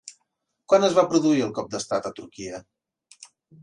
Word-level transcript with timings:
Quan 0.73 0.85
es 0.87 0.95
va 1.01 1.05
produir 1.13 1.45
el 1.51 1.53
cop 1.61 1.71
d'estat 1.77 2.11
a 2.13 2.17
Turquia? 2.23 2.67